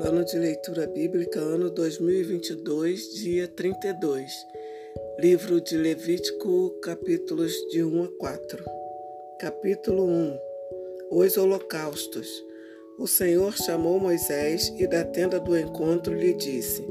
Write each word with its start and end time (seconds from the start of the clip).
Plano 0.00 0.24
de 0.24 0.38
leitura 0.38 0.86
bíblica, 0.86 1.38
ano 1.38 1.68
2022, 1.68 3.12
dia 3.16 3.46
32. 3.46 4.32
Livro 5.18 5.60
de 5.60 5.76
Levítico, 5.76 6.70
capítulos 6.82 7.52
de 7.70 7.84
1 7.84 8.04
a 8.04 8.08
4. 8.18 8.64
Capítulo 9.38 10.06
1 10.06 10.38
Os 11.10 11.36
Holocaustos. 11.36 12.26
O 12.98 13.06
Senhor 13.06 13.54
chamou 13.58 14.00
Moisés 14.00 14.72
e 14.78 14.86
da 14.86 15.04
tenda 15.04 15.38
do 15.38 15.54
encontro 15.54 16.14
lhe 16.14 16.32
disse: 16.32 16.82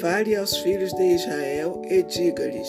Fale 0.00 0.34
aos 0.34 0.56
filhos 0.56 0.94
de 0.94 1.14
Israel 1.14 1.82
e 1.90 2.02
diga-lhes: 2.02 2.68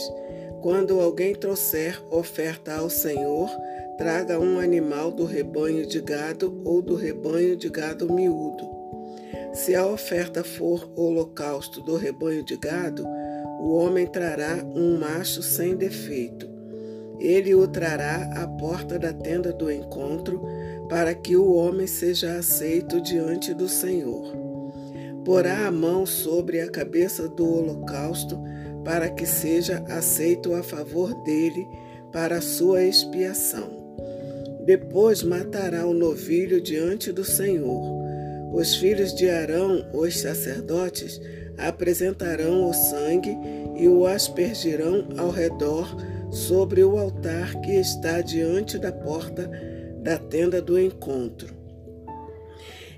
Quando 0.61 0.99
alguém 0.99 1.33
trouxer 1.33 1.97
oferta 2.13 2.73
ao 2.73 2.89
Senhor, 2.89 3.49
traga 3.97 4.38
um 4.38 4.59
animal 4.59 5.14
do 5.14 5.24
rebanho 5.24 5.86
de 5.86 6.01
gado 6.01 6.61
ou 6.65 6.82
do 6.82 6.96
rebanho 6.96 7.56
de 7.56 7.69
gado 7.69 8.11
miúdo 8.11 8.71
se 9.54 9.75
a 9.75 9.86
oferta 9.86 10.43
for 10.43 10.89
holocausto 10.96 11.82
do 11.82 11.97
rebanho 11.97 12.43
de 12.43 12.55
gado, 12.57 13.05
o 13.60 13.74
homem 13.75 14.07
trará 14.07 14.64
um 14.75 14.97
macho 14.97 15.43
sem 15.43 15.75
defeito. 15.75 16.50
Ele 17.19 17.54
o 17.54 17.68
trará 17.68 18.32
à 18.36 18.47
porta 18.47 18.97
da 18.97 19.14
tenda 19.14 19.54
do 19.54 19.71
encontro, 19.71 20.41
para 20.89 21.14
que 21.14 21.36
o 21.36 21.54
homem 21.54 21.86
seja 21.86 22.36
aceito 22.36 23.00
diante 23.00 23.54
do 23.54 23.69
Senhor. 23.69 24.33
Porá 25.24 25.68
a 25.68 25.71
mão 25.71 26.05
sobre 26.05 26.60
a 26.60 26.69
cabeça 26.69 27.27
do 27.27 27.47
holocausto, 27.47 28.41
para 28.83 29.10
que 29.10 29.25
seja 29.27 29.86
aceito 29.88 30.55
a 30.55 30.63
favor 30.63 31.13
dele 31.24 31.68
para 32.11 32.41
sua 32.41 32.83
expiação. 32.83 33.80
Depois 34.66 35.22
matará 35.22 35.86
o 35.86 35.94
novilho 35.94 36.59
diante 36.59 37.11
do 37.11 37.23
Senhor. 37.23 38.00
Os 38.52 38.75
filhos 38.75 39.13
de 39.16 39.30
Arão, 39.30 39.89
os 39.94 40.19
sacerdotes, 40.19 41.21
apresentarão 41.57 42.69
o 42.69 42.73
sangue 42.73 43.38
e 43.77 43.88
o 43.88 44.05
aspergirão 44.05 45.07
ao 45.17 45.30
redor 45.30 45.88
sobre 46.31 46.83
o 46.83 46.97
altar 46.97 47.59
que 47.61 47.72
está 47.72 48.22
diante 48.22 48.77
da 48.77 48.91
porta 48.91 49.49
da 50.02 50.17
tenda 50.17 50.61
do 50.61 50.79
encontro. 50.79 51.53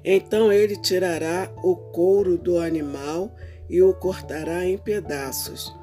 Então 0.03 0.51
ele 0.51 0.75
tirará 0.75 1.51
o 1.63 1.75
couro 1.75 2.37
do 2.37 2.57
animal 2.57 3.33
e 3.69 3.81
o 3.81 3.93
cortará 3.93 4.65
em 4.65 4.77
pedaços. 4.77 5.73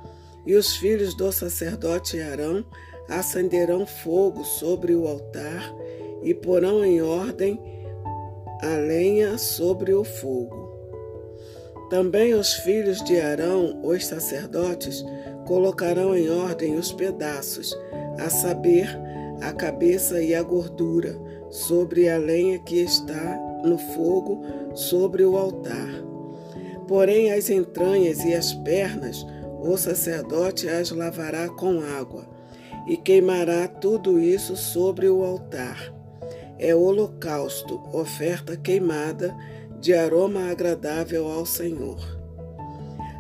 E 0.47 0.55
os 0.55 0.77
filhos 0.77 1.15
do 1.15 1.31
sacerdote 1.31 2.21
Arão 2.21 2.65
acenderão 3.09 3.87
fogo 3.87 4.45
sobre 4.45 4.95
o 4.95 5.07
altar 5.07 5.75
e 6.23 6.35
porão 6.35 6.85
em 6.85 7.01
ordem 7.01 7.61
a 8.63 8.77
lenha 8.77 9.39
sobre 9.39 9.95
o 9.95 10.05
fogo. 10.05 10.69
Também 11.89 12.35
os 12.35 12.53
filhos 12.53 13.03
de 13.03 13.19
Arão, 13.19 13.81
os 13.83 14.07
sacerdotes, 14.07 15.05
colocarão 15.47 16.15
em 16.15 16.29
ordem 16.29 16.77
os 16.77 16.93
pedaços, 16.93 17.77
a 18.19 18.29
saber, 18.29 18.87
a 19.41 19.53
cabeça 19.53 20.23
e 20.23 20.35
a 20.35 20.43
gordura, 20.43 21.19
sobre 21.49 22.09
a 22.09 22.19
lenha 22.19 22.59
que 22.59 22.77
está 22.77 23.39
no 23.65 23.79
fogo 23.79 24.45
sobre 24.75 25.25
o 25.25 25.37
altar. 25.37 25.89
Porém, 26.87 27.33
as 27.33 27.49
entranhas 27.49 28.23
e 28.25 28.35
as 28.35 28.53
pernas, 28.53 29.27
o 29.63 29.77
sacerdote 29.77 30.69
as 30.69 30.91
lavará 30.91 31.49
com 31.49 31.81
água 31.81 32.29
e 32.87 32.97
queimará 32.97 33.67
tudo 33.67 34.21
isso 34.21 34.55
sobre 34.55 35.09
o 35.09 35.25
altar 35.25 36.00
é 36.61 36.75
holocausto, 36.75 37.81
oferta 37.91 38.55
queimada 38.55 39.35
de 39.81 39.95
aroma 39.95 40.51
agradável 40.51 41.27
ao 41.27 41.47
Senhor. 41.47 41.99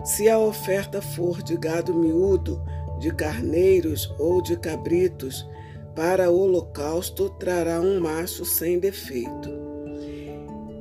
Se 0.05 0.29
a 0.29 0.39
oferta 0.39 1.01
for 1.01 1.43
de 1.43 1.57
gado 1.57 1.95
miúdo, 1.95 2.63
de 2.99 3.11
carneiros 3.11 4.15
ou 4.19 4.43
de 4.43 4.59
cabritos, 4.59 5.49
para 5.97 6.31
o 6.31 6.39
holocausto 6.39 7.31
trará 7.31 7.81
um 7.81 7.99
macho 7.99 8.45
sem 8.45 8.79
defeito. 8.79 9.59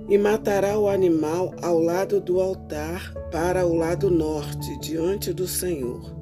E 0.10 0.18
matará 0.18 0.78
o 0.78 0.90
animal 0.90 1.54
ao 1.62 1.80
lado 1.80 2.20
do 2.20 2.42
altar, 2.42 3.14
para 3.32 3.66
o 3.66 3.74
lado 3.74 4.10
norte, 4.10 4.78
diante 4.80 5.32
do 5.32 5.48
Senhor. 5.48 6.14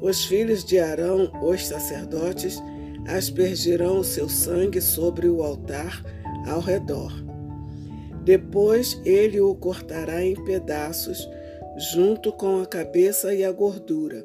Os 0.00 0.24
filhos 0.24 0.64
de 0.64 0.80
Arão, 0.80 1.30
os 1.42 1.66
sacerdotes, 1.66 2.60
aspergirão 3.06 3.98
o 3.98 4.04
seu 4.04 4.28
sangue 4.28 4.80
sobre 4.80 5.28
o 5.28 5.42
altar 5.42 6.02
ao 6.46 6.60
redor. 6.60 7.12
Depois 8.24 9.00
ele 9.04 9.40
o 9.40 9.54
cortará 9.54 10.24
em 10.24 10.34
pedaços, 10.44 11.28
junto 11.92 12.32
com 12.32 12.60
a 12.60 12.66
cabeça 12.66 13.34
e 13.34 13.44
a 13.44 13.50
gordura, 13.50 14.24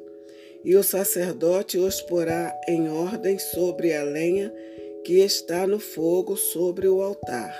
e 0.64 0.76
o 0.76 0.82
sacerdote 0.82 1.78
os 1.78 2.00
porá 2.02 2.54
em 2.68 2.88
ordem 2.88 3.38
sobre 3.38 3.94
a 3.94 4.02
lenha 4.02 4.52
que 5.04 5.20
está 5.20 5.66
no 5.66 5.80
fogo 5.80 6.36
sobre 6.36 6.86
o 6.88 7.00
altar. 7.00 7.56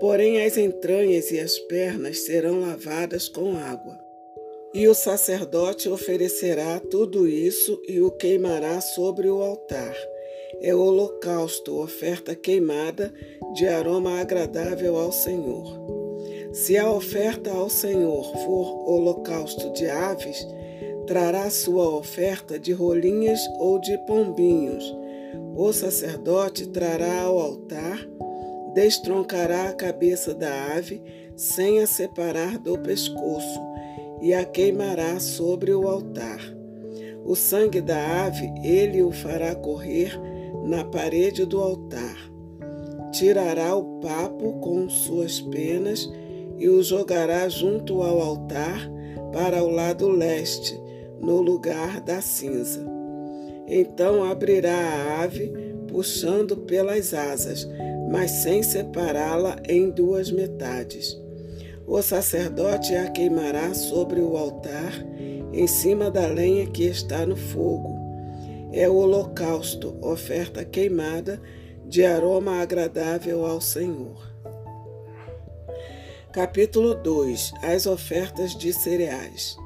Porém, 0.00 0.44
as 0.44 0.56
entranhas 0.56 1.30
e 1.30 1.38
as 1.38 1.58
pernas 1.58 2.20
serão 2.20 2.60
lavadas 2.60 3.28
com 3.28 3.56
água. 3.56 4.07
E 4.74 4.86
o 4.86 4.94
sacerdote 4.94 5.88
oferecerá 5.88 6.78
tudo 6.78 7.26
isso 7.26 7.80
e 7.88 8.02
o 8.02 8.10
queimará 8.10 8.82
sobre 8.82 9.30
o 9.30 9.42
altar. 9.42 9.96
É 10.60 10.74
o 10.74 10.80
holocausto, 10.80 11.80
oferta 11.80 12.34
queimada 12.34 13.12
de 13.54 13.66
aroma 13.66 14.20
agradável 14.20 14.98
ao 14.98 15.10
Senhor. 15.10 15.64
Se 16.52 16.76
a 16.76 16.90
oferta 16.90 17.50
ao 17.50 17.70
Senhor 17.70 18.24
for 18.44 18.88
holocausto 18.90 19.72
de 19.72 19.88
aves, 19.88 20.46
trará 21.06 21.48
sua 21.48 21.88
oferta 21.88 22.58
de 22.58 22.72
rolinhas 22.72 23.40
ou 23.58 23.80
de 23.80 23.96
pombinhos. 24.06 24.84
O 25.56 25.72
sacerdote 25.72 26.66
trará 26.66 27.22
ao 27.22 27.38
altar, 27.38 28.06
destroncará 28.74 29.70
a 29.70 29.72
cabeça 29.72 30.34
da 30.34 30.74
ave 30.76 31.02
sem 31.34 31.80
a 31.80 31.86
separar 31.86 32.58
do 32.58 32.78
pescoço 32.80 33.68
e 34.20 34.34
a 34.34 34.44
queimará 34.44 35.18
sobre 35.20 35.72
o 35.72 35.86
altar. 35.86 36.40
O 37.24 37.34
sangue 37.34 37.80
da 37.80 38.26
ave 38.26 38.52
ele 38.64 39.02
o 39.02 39.12
fará 39.12 39.54
correr 39.54 40.18
na 40.64 40.84
parede 40.84 41.44
do 41.44 41.60
altar. 41.60 42.16
Tirará 43.12 43.74
o 43.74 44.00
papo 44.00 44.54
com 44.60 44.88
suas 44.88 45.40
penas 45.40 46.10
e 46.58 46.68
o 46.68 46.82
jogará 46.82 47.48
junto 47.48 48.02
ao 48.02 48.20
altar 48.20 48.90
para 49.32 49.62
o 49.62 49.70
lado 49.70 50.08
leste, 50.08 50.78
no 51.20 51.40
lugar 51.40 52.00
da 52.00 52.20
cinza. 52.20 52.80
Então 53.66 54.24
abrirá 54.24 54.74
a 54.74 55.22
ave, 55.22 55.52
puxando 55.86 56.56
pelas 56.56 57.12
asas, 57.12 57.68
mas 58.10 58.30
sem 58.30 58.62
separá-la 58.62 59.56
em 59.68 59.90
duas 59.90 60.30
metades 60.30 61.27
o 61.88 62.02
sacerdote 62.02 62.94
a 62.94 63.10
queimará 63.10 63.72
sobre 63.72 64.20
o 64.20 64.36
altar, 64.36 64.92
em 65.50 65.66
cima 65.66 66.10
da 66.10 66.26
lenha 66.26 66.66
que 66.66 66.84
está 66.84 67.24
no 67.24 67.34
fogo. 67.34 67.98
É 68.70 68.86
o 68.86 68.96
holocausto, 68.96 69.96
oferta 70.02 70.62
queimada 70.66 71.40
de 71.86 72.04
aroma 72.04 72.60
agradável 72.60 73.46
ao 73.46 73.58
Senhor. 73.62 74.20
Capítulo 76.30 76.94
2 76.94 77.54
As 77.62 77.86
ofertas 77.86 78.54
de 78.54 78.70
cereais. 78.70 79.56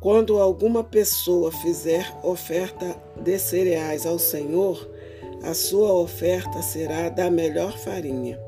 Quando 0.00 0.40
alguma 0.40 0.82
pessoa 0.82 1.52
fizer 1.52 2.10
oferta 2.22 2.96
de 3.22 3.38
cereais 3.38 4.06
ao 4.06 4.18
Senhor, 4.18 4.90
a 5.42 5.52
sua 5.52 5.92
oferta 5.92 6.62
será 6.62 7.10
da 7.10 7.30
melhor 7.30 7.76
farinha 7.76 8.45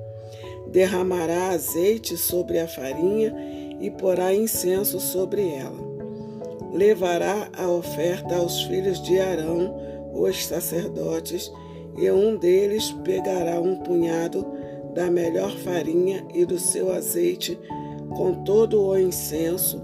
derramará 0.70 1.50
azeite 1.50 2.17
sobre 2.17 2.59
a 2.59 2.69
farinha 2.69 3.35
e 3.81 3.91
porá 3.91 4.35
incenso 4.35 5.00
sobre 5.00 5.49
ela. 5.49 5.88
Levará 6.73 7.49
a 7.56 7.69
oferta 7.69 8.37
aos 8.37 8.62
filhos 8.62 9.03
de 9.03 9.19
Arão, 9.19 9.75
os 10.12 10.44
sacerdotes, 10.44 11.50
e 11.97 12.11
um 12.11 12.37
deles 12.37 12.93
pegará 13.05 13.61
um 13.61 13.76
punhado 13.76 14.47
da 14.94 15.11
melhor 15.11 15.56
farinha 15.59 16.26
e 16.35 16.44
do 16.44 16.59
seu 16.59 16.93
azeite 16.93 17.59
com 18.17 18.44
todo 18.44 18.81
o 18.81 18.99
incenso 18.99 19.81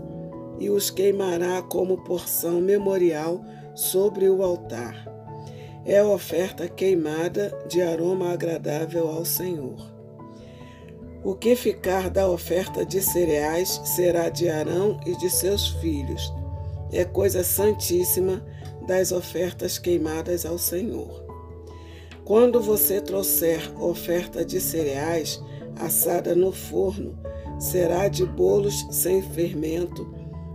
e 0.58 0.70
os 0.70 0.90
queimará 0.90 1.62
como 1.62 2.04
porção 2.04 2.60
memorial 2.60 3.44
sobre 3.74 4.28
o 4.28 4.42
altar. 4.42 5.08
É 5.84 6.02
oferta 6.02 6.68
queimada 6.68 7.52
de 7.68 7.82
aroma 7.82 8.32
agradável 8.32 9.08
ao 9.08 9.24
Senhor. 9.24 9.93
O 11.24 11.34
que 11.34 11.56
ficar 11.56 12.10
da 12.10 12.28
oferta 12.28 12.84
de 12.84 13.00
cereais 13.00 13.80
será 13.82 14.28
de 14.28 14.46
Arão 14.46 15.00
e 15.06 15.16
de 15.16 15.30
seus 15.30 15.68
filhos. 15.68 16.30
É 16.92 17.02
coisa 17.02 17.42
santíssima 17.42 18.44
das 18.86 19.10
ofertas 19.10 19.78
queimadas 19.78 20.44
ao 20.44 20.58
Senhor. 20.58 21.24
Quando 22.26 22.60
você 22.60 23.00
trouxer 23.00 23.72
oferta 23.82 24.44
de 24.44 24.60
cereais 24.60 25.42
assada 25.76 26.34
no 26.34 26.52
forno, 26.52 27.18
será 27.58 28.06
de 28.06 28.26
bolos 28.26 28.86
sem 28.90 29.22
fermento, 29.22 30.06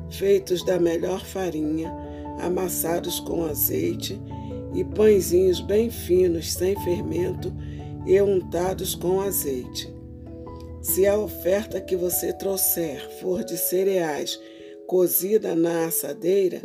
feitos 0.08 0.64
da 0.64 0.80
melhor 0.80 1.26
farinha, 1.26 1.92
amassados 2.40 3.20
com 3.20 3.44
azeite, 3.44 4.22
e 4.76 4.84
pãezinhos 4.84 5.62
bem 5.62 5.90
finos, 5.90 6.54
sem 6.54 6.80
fermento, 6.84 7.52
e 8.06 8.22
untados 8.22 8.94
com 8.94 9.20
azeite. 9.20 9.99
Se 10.82 11.06
a 11.06 11.18
oferta 11.18 11.82
que 11.82 11.96
você 11.96 12.32
trouxer 12.32 13.00
for 13.20 13.44
de 13.44 13.58
cereais 13.58 14.40
cozida 14.88 15.56
na 15.56 15.86
assadeira, 15.86 16.62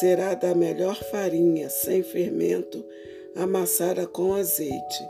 será 0.00 0.34
da 0.34 0.54
melhor 0.54 0.96
farinha, 1.10 1.68
sem 1.68 2.02
fermento, 2.02 2.84
amassada 3.36 4.06
com 4.06 4.34
azeite. 4.34 5.04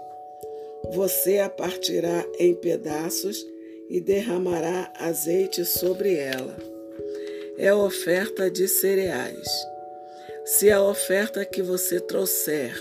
Você 0.93 1.39
a 1.39 1.49
partirá 1.49 2.27
em 2.39 2.55
pedaços 2.55 3.47
e 3.89 4.01
derramará 4.01 4.93
azeite 4.99 5.65
sobre 5.65 6.17
ela. 6.17 6.57
É 7.57 7.73
oferta 7.73 8.51
de 8.51 8.67
cereais. 8.67 9.49
Se 10.45 10.71
a 10.71 10.83
oferta 10.83 11.45
que 11.45 11.63
você 11.63 12.01
trouxer 12.01 12.75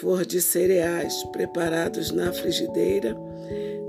for 0.00 0.26
de 0.26 0.42
cereais 0.42 1.22
preparados 1.32 2.10
na 2.10 2.32
frigideira, 2.32 3.16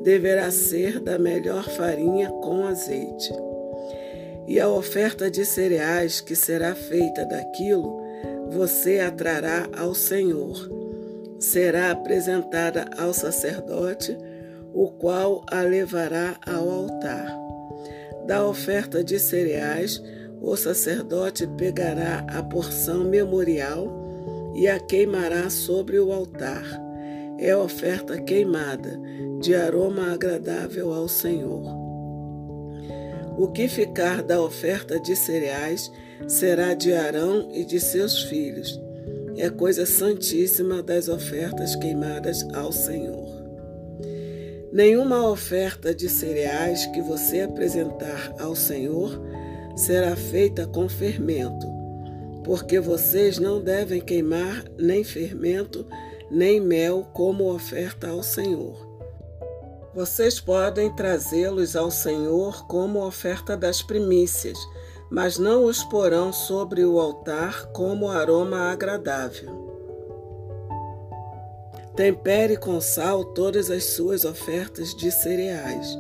deverá 0.08 0.50
ser 0.50 1.02
da 1.02 1.20
melhor 1.20 1.68
farinha 1.68 2.30
com 2.30 2.66
azeite. 2.66 3.30
E 4.48 4.58
a 4.58 4.70
oferta 4.70 5.30
de 5.30 5.44
cereais 5.44 6.22
que 6.22 6.34
será 6.34 6.74
feita 6.74 7.26
daquilo, 7.26 8.02
você 8.50 9.02
a 9.02 9.12
trará 9.12 9.68
ao 9.78 9.94
Senhor. 9.94 10.72
Será 11.42 11.92
apresentada 11.92 12.86
ao 12.98 13.14
sacerdote, 13.14 14.18
o 14.74 14.88
qual 14.92 15.46
a 15.52 15.62
levará 15.62 16.38
ao 16.48 16.70
altar. 16.70 17.28
Da 18.26 18.48
oferta 18.48 19.04
de 19.04 19.20
cereais, 19.20 20.02
o 20.40 20.56
sacerdote 20.56 21.46
pegará 21.58 22.26
a 22.30 22.42
porção 22.42 23.04
memorial 23.04 24.54
e 24.56 24.70
a 24.70 24.80
queimará 24.80 25.50
sobre 25.50 26.00
o 26.00 26.14
altar. 26.14 26.87
É 27.40 27.56
oferta 27.56 28.20
queimada, 28.22 29.00
de 29.40 29.54
aroma 29.54 30.12
agradável 30.12 30.94
ao 30.94 31.08
Senhor. 31.08 31.64
O 33.38 33.48
que 33.50 33.68
ficar 33.68 34.24
da 34.24 34.42
oferta 34.42 35.00
de 35.00 35.16
cereais 35.16 35.92
será 36.28 36.74
de 36.74 36.94
Arão 36.94 37.50
e 37.54 37.64
de 37.64 37.80
seus 37.80 38.24
filhos. 38.24 38.82
É 39.38 39.50
coisa 39.52 39.86
santíssima 39.86 40.82
das 40.82 41.08
ofertas 41.08 41.76
queimadas 41.76 42.44
ao 42.56 42.72
Senhor. 42.72 43.28
Nenhuma 44.72 45.30
oferta 45.30 45.94
de 45.94 46.10
cereais 46.10 46.88
que 46.88 47.02
você 47.02 47.42
apresentar 47.42 48.34
ao 48.40 48.56
Senhor 48.56 49.22
será 49.76 50.16
feita 50.16 50.66
com 50.66 50.90
fermento, 50.90 51.68
porque 52.44 52.80
vocês 52.80 53.38
não 53.38 53.62
devem 53.62 54.02
queimar 54.02 54.66
nem 54.78 55.04
fermento, 55.04 55.86
nem 56.30 56.60
mel 56.60 57.08
como 57.14 57.54
oferta 57.54 58.10
ao 58.10 58.22
Senhor. 58.22 58.88
Vocês 59.94 60.40
podem 60.40 60.94
trazê-los 60.96 61.76
ao 61.76 61.90
Senhor 61.90 62.68
como 62.68 63.06
oferta 63.06 63.58
das 63.58 63.82
primícias, 63.82 64.58
mas 65.10 65.40
não 65.40 65.66
os 65.66 65.84
porão 65.84 66.32
sobre 66.32 66.86
o 66.86 67.00
altar 67.00 67.68
como 67.72 68.10
aroma 68.10 68.72
agradável. 68.72 69.68
Tempere 71.96 72.58
com 72.58 72.80
sal 72.80 73.26
todas 73.26 73.72
as 73.72 73.86
suas 73.86 74.24
ofertas 74.24 74.94
de 74.96 75.12
cereais. 75.12 75.98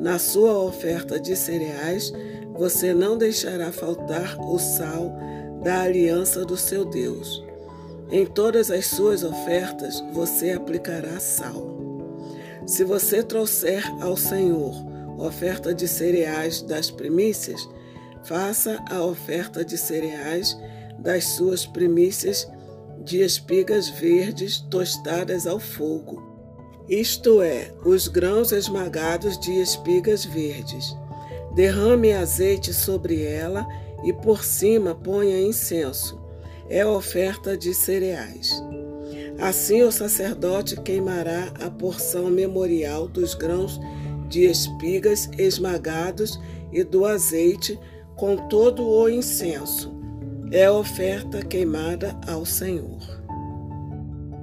Na 0.00 0.18
sua 0.18 0.58
oferta 0.58 1.20
de 1.20 1.36
cereais, 1.36 2.12
você 2.54 2.92
não 2.92 3.16
deixará 3.16 3.70
faltar 3.70 4.36
o 4.40 4.58
sal 4.58 5.12
da 5.62 5.82
aliança 5.82 6.44
do 6.44 6.56
seu 6.56 6.84
Deus. 6.84 7.47
Em 8.10 8.24
todas 8.24 8.70
as 8.70 8.86
suas 8.86 9.22
ofertas, 9.22 10.02
você 10.12 10.52
aplicará 10.52 11.20
sal. 11.20 11.78
Se 12.66 12.84
você 12.84 13.22
trouxer 13.22 13.82
ao 14.02 14.16
Senhor 14.16 14.74
oferta 15.18 15.74
de 15.74 15.88
cereais 15.88 16.62
das 16.62 16.90
primícias, 16.90 17.68
faça 18.24 18.82
a 18.90 19.02
oferta 19.02 19.64
de 19.64 19.76
cereais 19.76 20.56
das 20.98 21.24
suas 21.24 21.66
primícias 21.66 22.48
de 23.04 23.20
espigas 23.20 23.88
verdes 23.88 24.58
tostadas 24.58 25.46
ao 25.46 25.58
fogo, 25.58 26.28
isto 26.88 27.42
é, 27.42 27.70
os 27.84 28.08
grãos 28.08 28.50
esmagados 28.50 29.38
de 29.38 29.60
espigas 29.60 30.24
verdes. 30.24 30.96
Derrame 31.54 32.12
azeite 32.12 32.72
sobre 32.72 33.22
ela 33.22 33.66
e 34.02 34.12
por 34.12 34.42
cima 34.42 34.94
ponha 34.94 35.38
incenso. 35.38 36.17
É 36.68 36.84
oferta 36.84 37.56
de 37.56 37.72
cereais. 37.74 38.62
Assim 39.38 39.82
o 39.82 39.92
sacerdote 39.92 40.80
queimará 40.80 41.52
a 41.60 41.70
porção 41.70 42.28
memorial 42.30 43.06
dos 43.08 43.34
grãos 43.34 43.80
de 44.28 44.44
espigas 44.44 45.30
esmagados 45.38 46.38
e 46.72 46.84
do 46.84 47.06
azeite 47.06 47.78
com 48.16 48.48
todo 48.48 48.86
o 48.86 49.08
incenso. 49.08 49.96
É 50.50 50.70
oferta 50.70 51.44
queimada 51.44 52.18
ao 52.26 52.44
Senhor. 52.44 52.98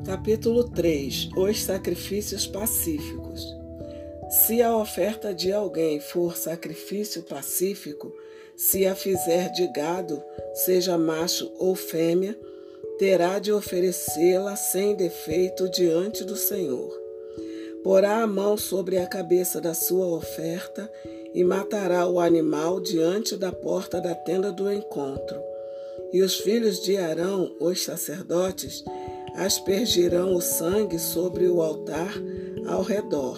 Capítulo 0.06 0.64
3 0.64 1.32
Os 1.36 1.64
sacrifícios 1.64 2.48
pacíficos. 2.48 3.56
Se 4.30 4.62
a 4.62 4.76
oferta 4.76 5.34
de 5.34 5.52
alguém 5.52 6.00
for 6.00 6.36
sacrifício 6.38 7.24
pacífico, 7.24 8.14
se 8.56 8.86
a 8.86 8.96
fizer 8.96 9.52
de 9.52 9.68
gado, 9.68 10.22
seja 10.54 10.98
macho 10.98 11.52
ou 11.60 11.76
fêmea, 11.76 12.38
terá 12.98 13.40
de 13.40 13.52
oferecê-la 13.52 14.56
sem 14.56 14.96
defeito 14.96 15.70
diante 15.70 16.24
do 16.24 16.36
Senhor. 16.36 16.94
Porá 17.84 18.22
a 18.22 18.28
mão 18.28 18.58
sobre 18.58 18.98
a 18.98 19.06
cabeça 19.06 19.60
da 19.60 19.74
sua 19.74 20.08
oferta 20.08 20.90
e 21.34 21.44
matará 21.44 22.08
o 22.08 22.20
animal 22.20 22.80
diante 22.80 23.36
da 23.36 23.52
porta 23.52 24.00
da 24.00 24.16
tenda 24.16 24.52
do 24.52 24.72
encontro. 24.72 25.40
E 26.14 26.22
os 26.22 26.38
filhos 26.38 26.80
de 26.80 26.98
Arão, 26.98 27.54
os 27.60 27.84
sacerdotes, 27.84 28.84
aspergirão 29.36 30.34
o 30.34 30.42
sangue 30.42 30.98
sobre 30.98 31.48
o 31.48 31.62
altar 31.62 32.14
ao 32.68 32.82
redor. 32.82 33.38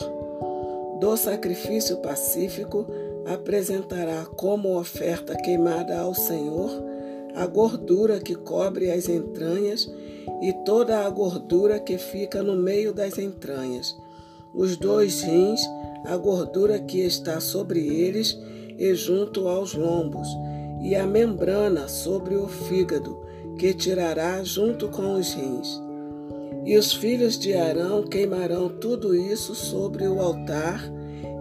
Do 0.99 1.17
sacrifício 1.17 1.97
pacífico 1.97 2.87
apresentará 3.33 4.25
como 4.25 4.79
oferta 4.79 5.35
queimada 5.35 5.99
ao 5.99 6.13
Senhor 6.13 6.69
a 7.35 7.45
gordura 7.45 8.19
que 8.19 8.33
cobre 8.33 8.89
as 8.89 9.07
entranhas 9.07 9.89
e 10.41 10.53
toda 10.65 11.05
a 11.05 11.09
gordura 11.09 11.79
que 11.79 11.97
fica 11.97 12.41
no 12.41 12.55
meio 12.55 12.93
das 12.93 13.17
entranhas, 13.17 13.95
os 14.53 14.75
dois 14.75 15.21
rins, 15.21 15.61
a 16.05 16.15
gordura 16.17 16.79
que 16.79 16.99
está 17.01 17.39
sobre 17.39 17.79
eles 17.79 18.37
e 18.77 18.93
junto 18.95 19.47
aos 19.47 19.73
lombos, 19.73 20.27
e 20.81 20.95
a 20.95 21.05
membrana 21.05 21.87
sobre 21.87 22.35
o 22.35 22.47
fígado, 22.47 23.19
que 23.57 23.73
tirará 23.73 24.43
junto 24.43 24.87
com 24.89 25.15
os 25.15 25.33
rins. 25.33 25.81
E 26.65 26.77
os 26.77 26.93
filhos 26.93 27.37
de 27.37 27.53
Arão 27.53 28.03
queimarão 28.03 28.69
tudo 28.69 29.15
isso 29.15 29.55
sobre 29.55 30.07
o 30.07 30.19
altar, 30.19 30.83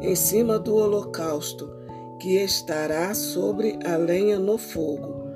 em 0.00 0.14
cima 0.14 0.58
do 0.58 0.76
holocausto, 0.76 1.75
que 2.18 2.37
estará 2.37 3.14
sobre 3.14 3.78
a 3.85 3.96
lenha 3.96 4.38
no 4.38 4.58
fogo 4.58 5.26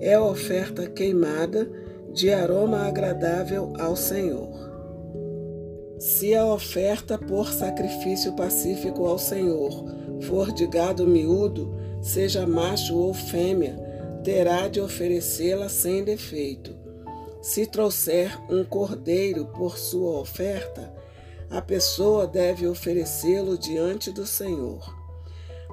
é 0.00 0.18
oferta 0.18 0.86
queimada 0.86 1.68
de 2.12 2.32
aroma 2.32 2.86
agradável 2.86 3.72
ao 3.78 3.96
Senhor. 3.96 4.68
Se 5.98 6.34
a 6.34 6.46
oferta 6.46 7.18
por 7.18 7.52
sacrifício 7.52 8.34
pacífico 8.34 9.06
ao 9.06 9.18
Senhor 9.18 9.84
for 10.22 10.52
de 10.52 10.66
gado 10.66 11.06
miúdo, 11.06 11.74
seja 12.00 12.46
macho 12.46 12.96
ou 12.96 13.12
fêmea, 13.12 13.76
terá 14.22 14.68
de 14.68 14.80
oferecê-la 14.80 15.68
sem 15.68 16.04
defeito. 16.04 16.76
Se 17.42 17.66
trouxer 17.66 18.36
um 18.50 18.64
cordeiro 18.64 19.46
por 19.46 19.78
sua 19.78 20.20
oferta, 20.20 20.92
a 21.50 21.60
pessoa 21.60 22.26
deve 22.26 22.66
oferecê-lo 22.66 23.56
diante 23.56 24.12
do 24.12 24.26
Senhor. 24.26 24.97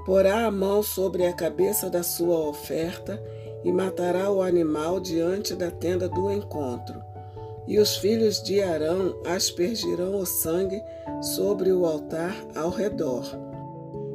Porá 0.06 0.46
a 0.46 0.52
mão 0.52 0.84
sobre 0.84 1.26
a 1.26 1.34
cabeça 1.34 1.90
da 1.90 2.04
sua 2.04 2.48
oferta 2.48 3.22
e 3.64 3.72
matará 3.72 4.32
o 4.32 4.42
animal 4.42 5.00
diante 5.00 5.56
da 5.56 5.72
tenda 5.72 6.08
do 6.08 6.32
encontro. 6.32 7.02
E 7.68 7.80
os 7.80 7.98
filhos 7.98 8.44
de 8.44 8.62
Arão 8.62 9.20
aspergirão 9.26 10.20
o 10.20 10.26
sangue 10.26 10.80
sobre 11.22 11.72
o 11.72 11.86
altar 11.86 12.36
ao 12.56 12.70
redor. 12.70 13.26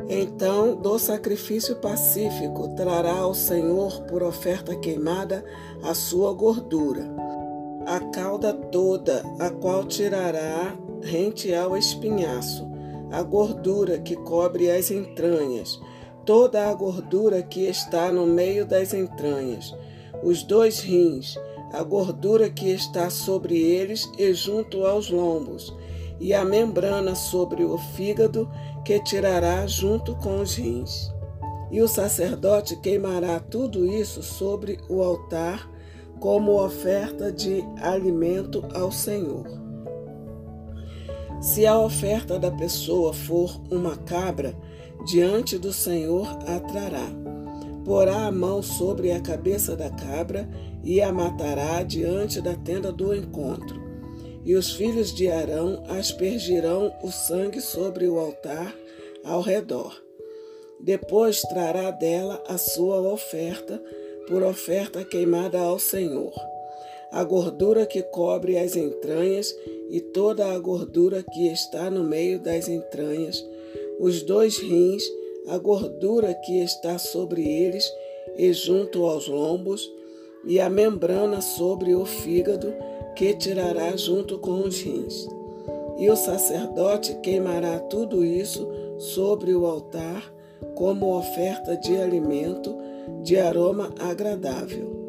Então, 0.08 0.76
do 0.76 0.98
sacrifício 0.98 1.76
pacífico 1.76 2.68
trará 2.76 3.18
ao 3.18 3.34
Senhor 3.34 4.02
por 4.02 4.22
oferta 4.22 4.76
queimada 4.76 5.44
a 5.82 5.94
sua 5.94 6.32
gordura, 6.32 7.04
a 7.86 8.00
cauda 8.12 8.52
toda, 8.52 9.24
a 9.38 9.50
qual 9.50 9.84
tirará 9.84 10.76
rente 11.02 11.54
ao 11.54 11.76
espinhaço, 11.76 12.69
a 13.10 13.22
gordura 13.22 13.98
que 13.98 14.16
cobre 14.16 14.70
as 14.70 14.90
entranhas, 14.90 15.80
toda 16.24 16.68
a 16.68 16.74
gordura 16.74 17.42
que 17.42 17.66
está 17.66 18.12
no 18.12 18.26
meio 18.26 18.64
das 18.64 18.94
entranhas, 18.94 19.74
os 20.22 20.42
dois 20.42 20.80
rins, 20.80 21.36
a 21.72 21.82
gordura 21.82 22.50
que 22.50 22.70
está 22.70 23.10
sobre 23.10 23.58
eles 23.60 24.10
e 24.18 24.32
junto 24.32 24.84
aos 24.84 25.10
lombos, 25.10 25.74
e 26.18 26.34
a 26.34 26.44
membrana 26.44 27.14
sobre 27.14 27.64
o 27.64 27.78
fígado 27.78 28.50
que 28.84 29.02
tirará 29.02 29.66
junto 29.66 30.14
com 30.16 30.40
os 30.40 30.54
rins. 30.54 31.10
E 31.70 31.80
o 31.80 31.88
sacerdote 31.88 32.76
queimará 32.76 33.38
tudo 33.38 33.86
isso 33.86 34.22
sobre 34.22 34.78
o 34.88 35.02
altar 35.02 35.70
como 36.18 36.62
oferta 36.62 37.32
de 37.32 37.64
alimento 37.80 38.62
ao 38.74 38.92
Senhor. 38.92 39.69
Se 41.40 41.64
a 41.66 41.78
oferta 41.78 42.38
da 42.38 42.50
pessoa 42.50 43.14
for 43.14 43.58
uma 43.70 43.96
cabra, 43.96 44.54
diante 45.06 45.56
do 45.56 45.72
Senhor 45.72 46.28
a 46.46 46.60
trará. 46.60 47.08
Porá 47.82 48.26
a 48.26 48.32
mão 48.32 48.62
sobre 48.62 49.10
a 49.10 49.20
cabeça 49.20 49.74
da 49.74 49.88
cabra 49.88 50.46
e 50.84 51.00
a 51.00 51.10
matará 51.10 51.82
diante 51.82 52.42
da 52.42 52.54
tenda 52.54 52.92
do 52.92 53.14
encontro. 53.14 53.80
E 54.44 54.54
os 54.54 54.72
filhos 54.72 55.14
de 55.14 55.30
Arão 55.30 55.82
aspergirão 55.88 56.92
o 57.02 57.10
sangue 57.10 57.62
sobre 57.62 58.06
o 58.06 58.18
altar 58.18 58.74
ao 59.24 59.40
redor. 59.40 59.98
Depois 60.78 61.40
trará 61.40 61.90
dela 61.90 62.42
a 62.48 62.58
sua 62.58 63.00
oferta, 63.00 63.82
por 64.28 64.42
oferta 64.42 65.02
queimada 65.04 65.58
ao 65.58 65.78
Senhor. 65.78 66.32
A 67.12 67.24
gordura 67.24 67.86
que 67.86 68.02
cobre 68.02 68.56
as 68.56 68.76
entranhas 68.76 69.56
e 69.90 70.00
toda 70.00 70.46
a 70.46 70.58
gordura 70.58 71.24
que 71.24 71.48
está 71.48 71.90
no 71.90 72.04
meio 72.04 72.38
das 72.38 72.68
entranhas, 72.68 73.44
os 73.98 74.22
dois 74.22 74.58
rins, 74.58 75.02
a 75.48 75.58
gordura 75.58 76.32
que 76.32 76.62
está 76.62 76.98
sobre 76.98 77.42
eles 77.42 77.84
e 78.36 78.52
junto 78.52 79.04
aos 79.06 79.26
lombos, 79.26 79.92
e 80.44 80.60
a 80.60 80.70
membrana 80.70 81.40
sobre 81.40 81.94
o 81.94 82.06
fígado, 82.06 82.72
que 83.16 83.34
tirará 83.34 83.96
junto 83.96 84.38
com 84.38 84.60
os 84.60 84.80
rins. 84.80 85.28
E 85.98 86.08
o 86.08 86.16
sacerdote 86.16 87.14
queimará 87.22 87.78
tudo 87.78 88.24
isso 88.24 88.66
sobre 88.98 89.52
o 89.54 89.66
altar, 89.66 90.32
como 90.76 91.18
oferta 91.18 91.76
de 91.76 91.96
alimento 91.96 92.74
de 93.22 93.36
aroma 93.36 93.92
agradável. 93.98 94.99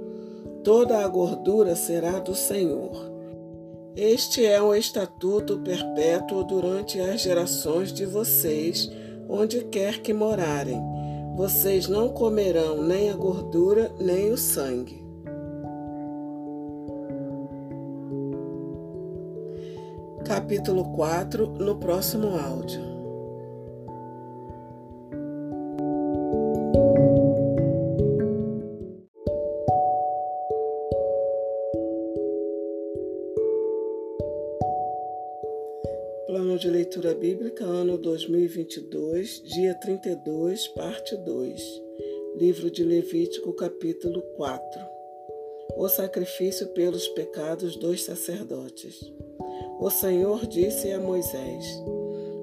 Toda 0.63 1.03
a 1.03 1.07
gordura 1.07 1.75
será 1.75 2.19
do 2.19 2.35
Senhor. 2.35 3.09
Este 3.95 4.45
é 4.45 4.61
um 4.61 4.75
estatuto 4.75 5.57
perpétuo 5.59 6.43
durante 6.43 6.99
as 6.99 7.21
gerações 7.21 7.91
de 7.91 8.05
vocês, 8.05 8.91
onde 9.27 9.63
quer 9.65 10.01
que 10.03 10.13
morarem. 10.13 10.79
Vocês 11.35 11.87
não 11.87 12.09
comerão 12.09 12.83
nem 12.83 13.09
a 13.09 13.15
gordura 13.15 13.91
nem 13.99 14.31
o 14.31 14.37
sangue. 14.37 15.03
Capítulo 20.23 20.93
4 20.93 21.47
no 21.47 21.75
próximo 21.77 22.37
áudio. 22.37 22.90
Leitura 36.91 37.15
Bíblica, 37.15 37.63
ano 37.63 37.97
2022, 37.97 39.43
dia 39.43 39.73
32, 39.75 40.67
parte 40.67 41.15
2. 41.15 41.81
Livro 42.35 42.69
de 42.69 42.83
Levítico, 42.83 43.53
capítulo 43.53 44.21
4. 44.35 44.81
O 45.77 45.87
sacrifício 45.87 46.67
pelos 46.73 47.07
pecados 47.07 47.77
dos 47.77 48.03
sacerdotes. 48.03 49.09
O 49.79 49.89
Senhor 49.89 50.45
disse 50.45 50.91
a 50.91 50.99
Moisés: 50.99 51.65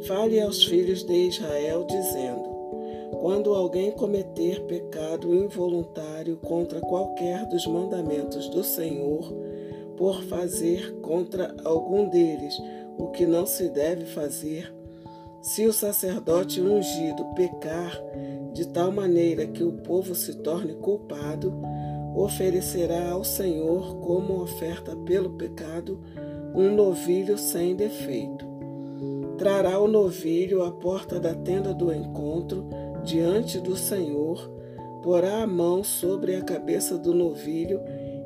Fale 0.06 0.40
aos 0.40 0.64
filhos 0.64 1.04
de 1.04 1.28
Israel, 1.28 1.84
dizendo: 1.84 3.18
Quando 3.20 3.52
alguém 3.52 3.90
cometer 3.90 4.62
pecado 4.62 5.34
involuntário 5.34 6.38
contra 6.38 6.80
qualquer 6.80 7.46
dos 7.48 7.66
mandamentos 7.66 8.48
do 8.48 8.64
Senhor, 8.64 9.30
por 9.98 10.22
fazer 10.22 10.94
contra 11.02 11.54
algum 11.64 12.08
deles 12.08 12.54
o 12.98 13.08
que 13.08 13.24
não 13.24 13.46
se 13.46 13.68
deve 13.68 14.04
fazer, 14.04 14.74
se 15.40 15.66
o 15.66 15.72
sacerdote 15.72 16.60
ungido 16.60 17.24
pecar 17.34 17.98
de 18.52 18.66
tal 18.66 18.90
maneira 18.90 19.46
que 19.46 19.62
o 19.62 19.72
povo 19.72 20.14
se 20.14 20.34
torne 20.38 20.74
culpado, 20.74 21.54
oferecerá 22.14 23.10
ao 23.10 23.22
Senhor 23.22 23.96
como 24.00 24.42
oferta 24.42 24.96
pelo 24.96 25.30
pecado 25.30 26.00
um 26.54 26.74
novilho 26.74 27.38
sem 27.38 27.76
defeito. 27.76 28.44
Trará 29.38 29.78
o 29.78 29.86
novilho 29.86 30.64
à 30.64 30.72
porta 30.72 31.20
da 31.20 31.32
tenda 31.32 31.72
do 31.72 31.92
encontro, 31.94 32.66
diante 33.04 33.60
do 33.60 33.76
Senhor, 33.76 34.50
porá 35.02 35.42
a 35.42 35.46
mão 35.46 35.84
sobre 35.84 36.34
a 36.34 36.42
cabeça 36.42 36.98
do 36.98 37.14
novilho 37.14 37.80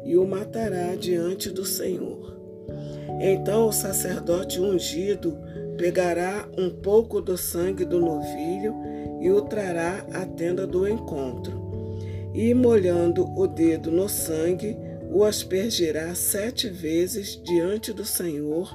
e 0.04 0.16
o 0.16 0.26
matará 0.26 0.96
diante 0.96 1.50
do 1.50 1.64
Senhor. 1.66 2.34
Então 3.20 3.68
o 3.68 3.72
sacerdote 3.72 4.60
ungido 4.60 5.38
pegará 5.76 6.48
um 6.56 6.70
pouco 6.70 7.20
do 7.20 7.36
sangue 7.36 7.84
do 7.84 8.00
novilho 8.00 8.74
e 9.20 9.30
o 9.30 9.42
trará 9.42 10.04
à 10.12 10.26
tenda 10.26 10.66
do 10.66 10.88
encontro. 10.88 11.60
E 12.34 12.54
molhando 12.54 13.24
o 13.38 13.46
dedo 13.46 13.90
no 13.90 14.08
sangue, 14.08 14.76
o 15.10 15.24
aspergirá 15.24 16.14
sete 16.14 16.68
vezes 16.68 17.40
diante 17.42 17.92
do 17.92 18.04
Senhor, 18.04 18.74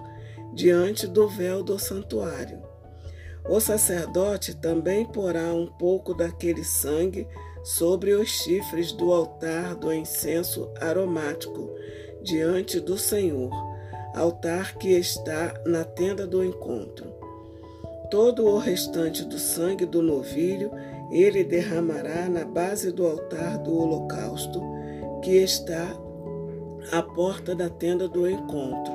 diante 0.53 1.07
do 1.07 1.27
véu 1.27 1.63
do 1.63 1.79
santuário. 1.79 2.61
O 3.49 3.59
sacerdote 3.59 4.55
também 4.55 5.05
porá 5.05 5.53
um 5.53 5.65
pouco 5.65 6.13
daquele 6.13 6.63
sangue 6.63 7.27
sobre 7.63 8.13
os 8.13 8.29
chifres 8.29 8.91
do 8.91 9.11
altar 9.11 9.75
do 9.75 9.91
incenso 9.91 10.69
aromático, 10.79 11.73
diante 12.21 12.79
do 12.79 12.97
Senhor, 12.97 13.51
altar 14.17 14.75
que 14.77 14.89
está 14.89 15.53
na 15.65 15.83
tenda 15.83 16.25
do 16.25 16.43
encontro. 16.43 17.13
Todo 18.09 18.45
o 18.45 18.57
restante 18.57 19.23
do 19.25 19.37
sangue 19.37 19.85
do 19.85 20.01
novilho 20.01 20.71
ele 21.11 21.43
derramará 21.43 22.27
na 22.27 22.43
base 22.43 22.91
do 22.91 23.05
altar 23.05 23.57
do 23.59 23.73
holocausto, 23.73 24.61
que 25.21 25.37
está 25.37 25.95
à 26.91 27.01
porta 27.01 27.55
da 27.55 27.69
tenda 27.69 28.07
do 28.07 28.29
encontro. 28.29 28.93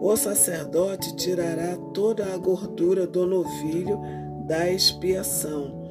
O 0.00 0.16
sacerdote 0.16 1.16
tirará 1.16 1.76
toda 1.92 2.32
a 2.32 2.36
gordura 2.36 3.06
do 3.06 3.26
novilho 3.26 3.98
da 4.46 4.70
expiação, 4.70 5.88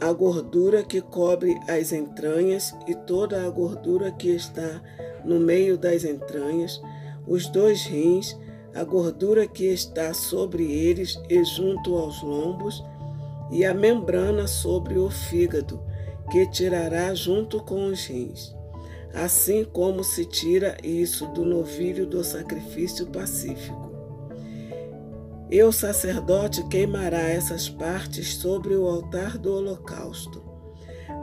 a 0.00 0.12
gordura 0.12 0.82
que 0.84 1.00
cobre 1.00 1.58
as 1.66 1.92
entranhas 1.92 2.74
e 2.86 2.94
toda 2.94 3.44
a 3.44 3.50
gordura 3.50 4.12
que 4.12 4.28
está 4.28 4.80
no 5.24 5.40
meio 5.40 5.76
das 5.76 6.04
entranhas, 6.04 6.80
os 7.28 7.46
dois 7.48 7.84
rins, 7.84 8.36
a 8.74 8.82
gordura 8.82 9.46
que 9.46 9.64
está 9.66 10.14
sobre 10.14 10.64
eles 10.64 11.20
e 11.28 11.44
junto 11.44 11.96
aos 11.96 12.22
lombos, 12.22 12.82
e 13.50 13.64
a 13.64 13.72
membrana 13.74 14.46
sobre 14.46 14.98
o 14.98 15.10
fígado, 15.10 15.80
que 16.30 16.46
tirará 16.46 17.14
junto 17.14 17.62
com 17.62 17.86
os 17.86 18.06
rins 18.06 18.58
assim 19.14 19.64
como 19.64 20.04
se 20.04 20.24
tira 20.24 20.76
isso 20.82 21.26
do 21.28 21.44
novilho 21.44 22.06
do 22.06 22.22
sacrifício 22.22 23.06
pacífico. 23.06 23.88
E 25.50 25.62
o 25.62 25.72
sacerdote 25.72 26.62
queimará 26.68 27.22
essas 27.22 27.68
partes 27.68 28.34
sobre 28.34 28.74
o 28.76 28.86
altar 28.86 29.38
do 29.38 29.54
holocausto. 29.54 30.42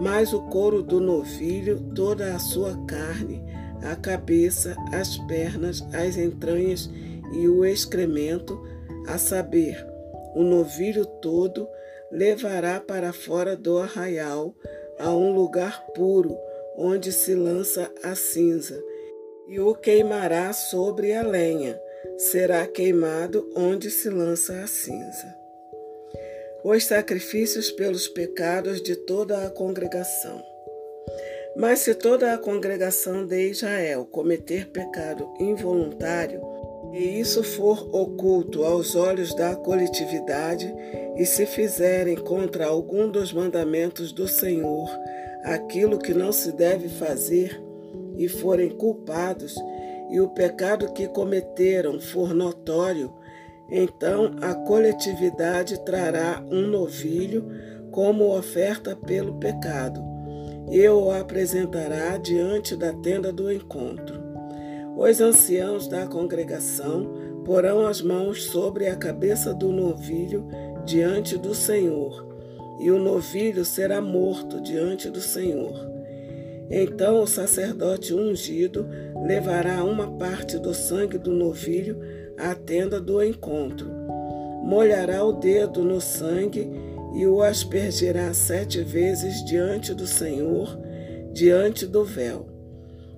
Mas 0.01 0.33
o 0.33 0.41
couro 0.43 0.81
do 0.81 0.99
novilho, 0.99 1.79
toda 1.93 2.33
a 2.33 2.39
sua 2.39 2.75
carne, 2.85 3.43
a 3.85 3.95
cabeça, 3.95 4.75
as 4.91 5.17
pernas, 5.27 5.83
as 5.93 6.17
entranhas 6.17 6.89
e 7.33 7.47
o 7.47 7.63
excremento, 7.63 8.59
a 9.07 9.17
saber, 9.17 9.85
o 10.35 10.43
novilho 10.43 11.05
todo, 11.05 11.67
levará 12.11 12.79
para 12.79 13.13
fora 13.13 13.55
do 13.55 13.77
arraial 13.77 14.55
a 14.97 15.11
um 15.11 15.33
lugar 15.33 15.85
puro, 15.93 16.35
onde 16.77 17.11
se 17.11 17.35
lança 17.35 17.91
a 18.03 18.15
cinza, 18.15 18.81
e 19.47 19.59
o 19.59 19.75
queimará 19.75 20.51
sobre 20.53 21.13
a 21.13 21.21
lenha, 21.21 21.79
será 22.17 22.65
queimado 22.65 23.49
onde 23.55 23.89
se 23.91 24.09
lança 24.09 24.61
a 24.61 24.67
cinza. 24.67 25.35
Os 26.63 26.85
sacrifícios 26.85 27.69
pelos 27.69 28.07
pecados 28.07 28.81
de 28.81 28.95
toda 28.95 29.45
a 29.45 29.49
congregação. 29.51 30.54
Mas 31.57 31.79
se 31.79 31.95
toda 31.95 32.33
a 32.33 32.37
congregação 32.37 33.25
de 33.25 33.49
Israel 33.49 34.05
cometer 34.05 34.67
pecado 34.67 35.33
involuntário, 35.39 36.41
e 36.91 37.19
isso 37.19 37.43
for 37.43 37.87
oculto 37.95 38.65
aos 38.65 38.93
olhos 38.93 39.33
da 39.33 39.55
coletividade, 39.55 40.73
e 41.15 41.25
se 41.25 41.45
fizerem 41.45 42.15
contra 42.15 42.65
algum 42.65 43.09
dos 43.09 43.31
mandamentos 43.31 44.11
do 44.11 44.27
Senhor 44.27 44.89
aquilo 45.43 45.97
que 45.97 46.13
não 46.13 46.31
se 46.31 46.51
deve 46.51 46.89
fazer, 46.89 47.61
e 48.17 48.27
forem 48.27 48.69
culpados, 48.69 49.55
e 50.09 50.19
o 50.19 50.29
pecado 50.29 50.91
que 50.91 51.07
cometeram 51.07 52.01
for 52.01 52.33
notório, 52.33 53.13
então 53.69 54.35
a 54.41 54.53
coletividade 54.53 55.83
trará 55.85 56.43
um 56.51 56.67
novilho 56.67 57.49
como 57.91 58.37
oferta 58.37 58.95
pelo 58.95 59.35
pecado, 59.35 60.14
e 60.69 60.87
o 60.87 61.11
apresentará 61.11 62.17
diante 62.17 62.75
da 62.75 62.93
tenda 62.93 63.31
do 63.31 63.51
encontro. 63.51 64.23
Os 64.97 65.19
anciãos 65.19 65.87
da 65.87 66.07
congregação 66.07 67.05
porão 67.43 67.85
as 67.85 68.01
mãos 68.01 68.45
sobre 68.45 68.87
a 68.87 68.95
cabeça 68.95 69.53
do 69.53 69.71
novilho 69.71 70.47
diante 70.85 71.37
do 71.37 71.53
Senhor, 71.53 72.25
e 72.79 72.89
o 72.89 72.97
novilho 72.97 73.63
será 73.63 74.01
morto 74.01 74.61
diante 74.61 75.09
do 75.09 75.19
Senhor. 75.19 75.95
Então 76.69 77.21
o 77.21 77.27
sacerdote 77.27 78.13
ungido 78.13 78.87
levará 79.25 79.83
uma 79.83 80.11
parte 80.17 80.57
do 80.57 80.73
sangue 80.73 81.17
do 81.17 81.31
novilho 81.31 81.99
à 82.37 82.55
tenda 82.55 82.99
do 82.99 83.23
encontro. 83.23 83.87
Molhará 84.63 85.23
o 85.23 85.33
dedo 85.33 85.83
no 85.83 86.01
sangue 86.01 86.67
e 87.15 87.25
o 87.25 87.41
aspergirá 87.41 88.33
sete 88.33 88.83
vezes 88.83 89.43
diante 89.45 89.93
do 89.93 90.05
Senhor, 90.05 90.77
diante 91.31 91.87
do 91.87 92.03
véu. 92.03 92.47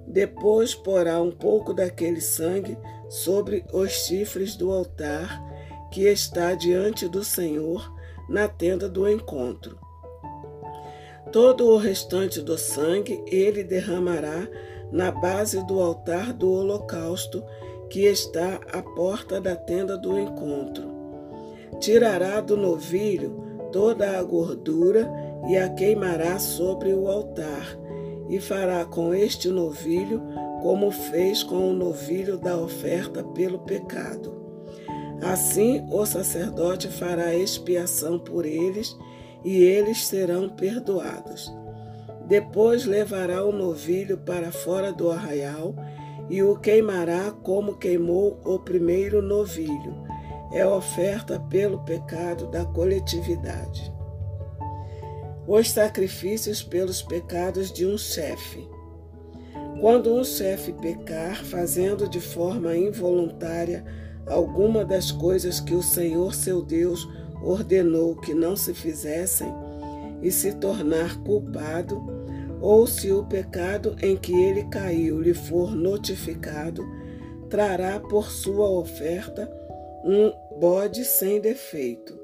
Depois 0.08 0.76
porá 0.76 1.20
um 1.20 1.32
pouco 1.32 1.74
daquele 1.74 2.22
sangue 2.22 2.78
sobre 3.10 3.66
os 3.74 3.92
chifres 3.92 4.56
do 4.56 4.72
altar 4.72 5.44
que 5.92 6.02
está 6.04 6.54
diante 6.54 7.08
do 7.08 7.24
Senhor 7.24 7.92
na 8.30 8.48
tenda 8.48 8.88
do 8.88 9.10
encontro. 9.10 9.80
Todo 11.32 11.68
o 11.68 11.78
restante 11.78 12.40
do 12.42 12.58
sangue 12.58 13.24
ele 13.28 13.64
derramará 13.64 14.48
na 14.92 15.12
base 15.12 15.66
do 15.66 15.82
altar 15.82 16.34
do 16.34 16.52
holocausto 16.52 17.44
que 17.90 18.02
está 18.02 18.60
à 18.72 18.82
porta 18.82 19.42
da 19.42 19.56
tenda 19.56 19.98
do 19.98 20.20
encontro. 20.20 20.96
Tirará 21.80 22.40
do 22.42 22.56
novilho 22.56 23.47
toda 23.78 24.18
a 24.18 24.24
gordura 24.24 25.08
e 25.48 25.56
a 25.56 25.70
queimará 25.70 26.40
sobre 26.40 26.96
o 26.96 27.08
altar, 27.08 27.78
e 28.28 28.40
fará 28.40 28.84
com 28.84 29.14
este 29.14 29.50
novilho 29.50 30.20
como 30.64 30.90
fez 30.90 31.44
com 31.44 31.70
o 31.70 31.74
novilho 31.74 32.40
da 32.40 32.58
oferta 32.58 33.24
pelo 33.24 33.60
pecado. 33.60 34.34
Assim 35.22 35.86
o 35.92 36.04
sacerdote 36.08 36.88
fará 36.88 37.36
expiação 37.36 38.18
por 38.18 38.48
eles 38.48 38.98
e 39.46 39.62
eles 39.62 40.08
serão 40.08 40.50
perdoados. 40.50 41.54
Depois 42.28 42.84
levará 42.84 43.46
o 43.46 43.52
novilho 43.52 44.18
para 44.18 44.52
fora 44.52 44.92
do 44.92 45.12
arraial 45.12 45.76
e 46.32 46.42
o 46.42 46.56
queimará 46.56 47.30
como 47.44 47.78
queimou 47.78 48.40
o 48.44 48.58
primeiro 48.58 49.22
novilho. 49.22 50.07
É 50.52 50.66
oferta 50.66 51.40
pelo 51.50 51.80
pecado 51.80 52.48
da 52.48 52.66
coletividade. 52.66 53.94
Os 55.46 55.70
sacrifícios 55.70 56.64
pelos 56.64 57.02
pecados 57.02 57.72
de 57.72 57.86
um 57.86 57.98
chefe. 57.98 58.68
Quando 59.80 60.14
um 60.14 60.24
chefe 60.24 60.74
pecar, 60.74 61.44
fazendo 61.44 62.08
de 62.08 62.20
forma 62.20 62.76
involuntária 62.76 63.86
alguma 64.26 64.84
das 64.84 65.12
coisas 65.12 65.60
que 65.60 65.74
o 65.74 65.84
Senhor 65.84 66.34
seu 66.34 66.62
Deus 66.62 67.08
ordenou 67.42 68.16
que 68.16 68.34
não 68.34 68.56
se 68.56 68.74
fizessem 68.74 69.48
e 70.22 70.32
se 70.32 70.54
tornar 70.54 71.18
culpado, 71.24 72.02
ou 72.60 72.88
se 72.88 73.12
o 73.12 73.24
pecado 73.24 73.96
em 74.02 74.18
que 74.18 74.34
ele 74.34 74.64
caiu 74.66 75.22
lhe 75.22 75.34
for 75.34 75.76
notificado, 75.76 76.84
trará 77.50 78.00
por 78.00 78.32
sua 78.32 78.70
oferta 78.70 79.50
um 80.04 80.32
bode 80.60 81.04
sem 81.06 81.40
defeito. 81.40 82.18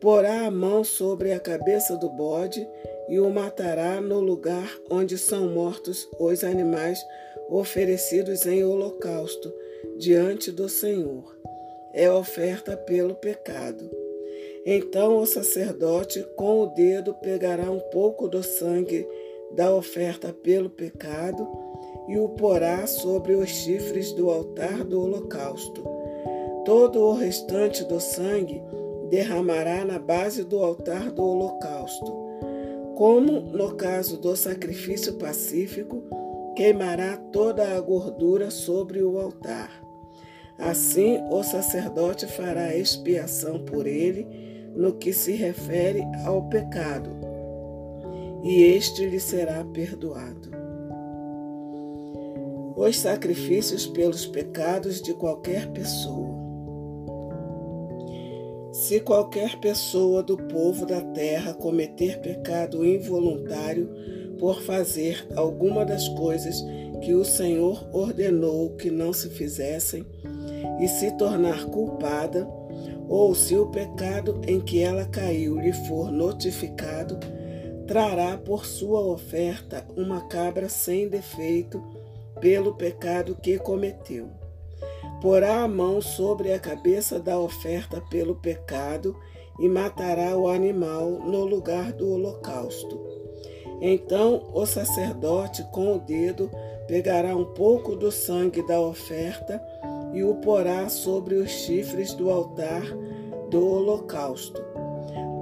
Porá 0.00 0.46
a 0.46 0.50
mão 0.50 0.84
sobre 0.84 1.32
a 1.32 1.40
cabeça 1.40 1.96
do 1.96 2.08
bode 2.10 2.66
e 3.08 3.18
o 3.18 3.30
matará 3.30 4.00
no 4.00 4.20
lugar 4.20 4.70
onde 4.90 5.16
são 5.16 5.48
mortos 5.48 6.08
os 6.18 6.44
animais 6.44 6.98
oferecidos 7.48 8.46
em 8.46 8.64
holocausto 8.64 9.52
diante 9.96 10.50
do 10.50 10.68
Senhor. 10.68 11.36
É 11.92 12.10
oferta 12.10 12.76
pelo 12.76 13.14
pecado. 13.14 13.90
Então 14.66 15.18
o 15.18 15.26
sacerdote 15.26 16.22
com 16.36 16.62
o 16.62 16.66
dedo 16.66 17.14
pegará 17.14 17.70
um 17.70 17.78
pouco 17.78 18.28
do 18.28 18.42
sangue 18.42 19.06
da 19.52 19.72
oferta 19.74 20.32
pelo 20.32 20.68
pecado 20.68 21.46
e 22.08 22.18
o 22.18 22.28
porá 22.30 22.86
sobre 22.86 23.34
os 23.34 23.48
chifres 23.48 24.12
do 24.12 24.28
altar 24.28 24.84
do 24.84 25.00
holocausto. 25.00 25.95
Todo 26.66 27.00
o 27.00 27.12
restante 27.14 27.84
do 27.84 28.00
sangue 28.00 28.60
derramará 29.08 29.84
na 29.84 30.00
base 30.00 30.42
do 30.42 30.58
altar 30.58 31.12
do 31.12 31.22
holocausto. 31.22 32.12
Como 32.96 33.40
no 33.40 33.76
caso 33.76 34.16
do 34.16 34.34
sacrifício 34.34 35.14
pacífico, 35.14 36.02
queimará 36.56 37.16
toda 37.16 37.76
a 37.76 37.80
gordura 37.80 38.50
sobre 38.50 39.00
o 39.00 39.16
altar. 39.16 39.70
Assim, 40.58 41.20
o 41.30 41.42
sacerdote 41.44 42.26
fará 42.26 42.74
expiação 42.74 43.60
por 43.60 43.86
ele 43.86 44.26
no 44.74 44.94
que 44.94 45.12
se 45.12 45.34
refere 45.34 46.02
ao 46.24 46.48
pecado, 46.48 47.10
e 48.42 48.62
este 48.62 49.06
lhe 49.06 49.20
será 49.20 49.64
perdoado. 49.64 50.50
Os 52.74 52.98
sacrifícios 52.98 53.86
pelos 53.86 54.26
pecados 54.26 55.00
de 55.00 55.14
qualquer 55.14 55.70
pessoa. 55.72 56.35
Se 58.86 59.00
qualquer 59.00 59.58
pessoa 59.58 60.22
do 60.22 60.36
povo 60.36 60.86
da 60.86 61.00
terra 61.00 61.52
cometer 61.52 62.20
pecado 62.20 62.86
involuntário 62.86 63.90
por 64.38 64.62
fazer 64.62 65.26
alguma 65.34 65.84
das 65.84 66.06
coisas 66.10 66.64
que 67.02 67.12
o 67.12 67.24
Senhor 67.24 67.84
ordenou 67.92 68.76
que 68.76 68.88
não 68.88 69.12
se 69.12 69.28
fizessem 69.28 70.06
e 70.80 70.86
se 70.86 71.10
tornar 71.16 71.64
culpada, 71.64 72.48
ou 73.08 73.34
se 73.34 73.56
o 73.56 73.66
pecado 73.72 74.40
em 74.46 74.60
que 74.60 74.80
ela 74.80 75.04
caiu 75.04 75.58
lhe 75.58 75.72
for 75.72 76.12
notificado, 76.12 77.18
trará 77.88 78.38
por 78.38 78.64
sua 78.64 79.00
oferta 79.00 79.84
uma 79.96 80.28
cabra 80.28 80.68
sem 80.68 81.08
defeito 81.08 81.82
pelo 82.40 82.76
pecado 82.76 83.34
que 83.34 83.58
cometeu. 83.58 84.45
Porá 85.20 85.62
a 85.62 85.68
mão 85.68 86.00
sobre 86.00 86.52
a 86.52 86.58
cabeça 86.58 87.18
da 87.18 87.38
oferta 87.38 88.00
pelo 88.10 88.34
pecado 88.34 89.16
e 89.58 89.68
matará 89.68 90.36
o 90.36 90.48
animal 90.48 91.08
no 91.10 91.44
lugar 91.44 91.92
do 91.92 92.12
holocausto. 92.12 92.98
Então 93.80 94.50
o 94.54 94.64
sacerdote 94.66 95.62
com 95.72 95.96
o 95.96 95.98
dedo 95.98 96.50
pegará 96.86 97.34
um 97.34 97.44
pouco 97.44 97.96
do 97.96 98.10
sangue 98.10 98.66
da 98.66 98.80
oferta 98.80 99.60
e 100.12 100.22
o 100.22 100.36
porá 100.36 100.88
sobre 100.88 101.34
os 101.34 101.50
chifres 101.50 102.14
do 102.14 102.30
altar 102.30 102.82
do 103.50 103.66
holocausto. 103.66 104.62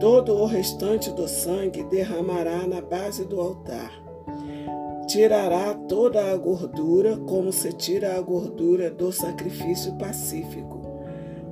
Todo 0.01 0.35
o 0.35 0.47
restante 0.47 1.11
do 1.11 1.29
sangue 1.29 1.85
derramará 1.85 2.66
na 2.66 2.81
base 2.81 3.25
do 3.25 3.40
altar. 3.40 4.04
Tirará 5.07 5.75
toda 5.75 6.33
a 6.33 6.37
gordura, 6.37 7.17
como 7.17 7.53
se 7.53 7.73
tira 7.73 8.17
a 8.17 8.21
gordura 8.21 8.90
do 8.90 9.12
sacrifício 9.12 9.95
pacífico. 9.99 10.83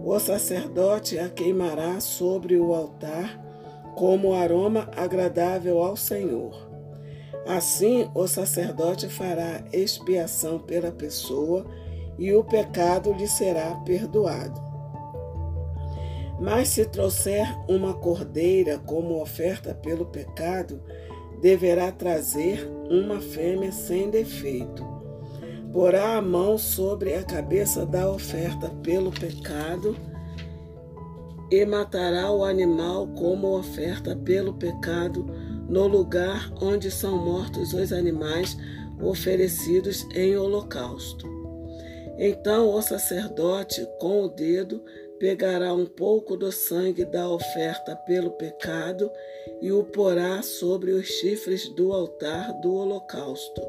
O 0.05 0.19
sacerdote 0.19 1.19
a 1.19 1.29
queimará 1.29 2.01
sobre 2.01 2.57
o 2.57 2.75
altar 2.75 3.41
como 3.95 4.35
aroma 4.35 4.88
agradável 4.97 5.83
ao 5.83 5.97
Senhor. 5.97 6.71
Assim, 7.47 8.11
o 8.15 8.27
sacerdote 8.27 9.09
fará 9.09 9.62
expiação 9.73 10.59
pela 10.59 10.91
pessoa 10.91 11.67
e 12.19 12.33
o 12.33 12.45
pecado 12.45 13.12
lhe 13.12 13.27
será 13.27 13.75
perdoado. 13.85 14.61
Mas 16.41 16.69
se 16.69 16.85
trouxer 16.85 17.47
uma 17.69 17.95
cordeira 17.95 18.79
como 18.79 19.21
oferta 19.21 19.75
pelo 19.75 20.07
pecado, 20.07 20.83
deverá 21.42 21.90
trazer 21.90 22.66
uma 22.88 23.20
fêmea 23.20 23.72
sem 23.72 24.09
defeito. 24.09 24.87
Porá 25.72 26.16
a 26.16 26.22
mão 26.22 26.57
sobre 26.57 27.14
a 27.14 27.24
cabeça 27.24 27.85
da 27.85 28.09
oferta 28.09 28.70
pelo 28.83 29.11
pecado 29.11 29.96
e 31.50 31.66
matará 31.66 32.31
o 32.31 32.44
animal 32.44 33.09
como 33.09 33.59
oferta 33.59 34.14
pelo 34.14 34.55
pecado 34.55 35.26
no 35.68 35.87
lugar 35.87 36.52
onde 36.61 36.90
são 36.90 37.16
mortos 37.18 37.74
os 37.74 37.92
animais 37.92 38.57
oferecidos 39.00 40.07
em 40.14 40.37
holocausto. 40.37 41.28
Então 42.18 42.72
o 42.72 42.81
sacerdote, 42.81 43.87
com 43.98 44.22
o 44.22 44.28
dedo, 44.28 44.85
pegará 45.23 45.73
um 45.73 45.87
pouco 45.87 46.37
do 46.37 46.51
sangue 46.51 47.05
da 47.05 47.31
oferta 47.31 47.95
pelo 47.95 48.33
pecado 48.33 49.09
e 49.61 49.71
o 49.71 49.85
porá 49.85 50.43
sobre 50.43 50.91
os 50.91 51.07
chifres 51.07 51.69
do 51.77 51.93
altar 51.93 52.53
do 52.61 52.75
holocausto. 52.75 53.63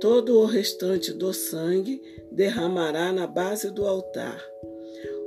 Todo 0.00 0.38
o 0.38 0.46
restante 0.46 1.12
do 1.12 1.32
sangue 1.32 2.00
derramará 2.30 3.12
na 3.12 3.26
base 3.26 3.68
do 3.68 3.84
altar. 3.84 4.40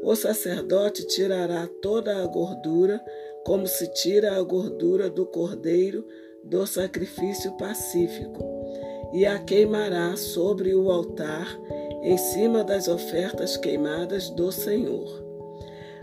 O 0.02 0.16
sacerdote 0.16 1.06
tirará 1.08 1.68
toda 1.82 2.24
a 2.24 2.26
gordura, 2.26 2.98
como 3.44 3.68
se 3.68 3.86
tira 3.96 4.32
a 4.34 4.42
gordura 4.42 5.10
do 5.10 5.26
cordeiro 5.26 6.08
do 6.42 6.66
sacrifício 6.66 7.52
pacífico, 7.58 8.42
e 9.14 9.26
a 9.26 9.38
queimará 9.40 10.16
sobre 10.16 10.74
o 10.74 10.90
altar 10.90 11.54
em 12.08 12.18
cima 12.18 12.64
das 12.64 12.88
ofertas 12.88 13.58
queimadas 13.58 14.30
do 14.30 14.50
Senhor. 14.50 15.26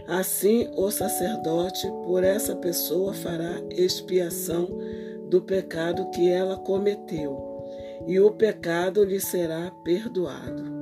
Assim, 0.07 0.69
o 0.77 0.91
sacerdote 0.91 1.87
por 2.05 2.23
essa 2.23 2.55
pessoa 2.55 3.15
fará 3.15 3.63
expiação 3.71 4.69
do 5.31 5.41
pecado 5.41 6.11
que 6.11 6.29
ela 6.29 6.59
cometeu, 6.59 8.05
e 8.07 8.21
o 8.21 8.31
pecado 8.33 9.03
lhe 9.03 9.19
será 9.19 9.71
perdoado. 9.83 10.74